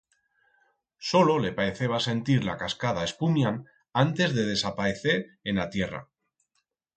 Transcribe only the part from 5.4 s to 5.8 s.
en la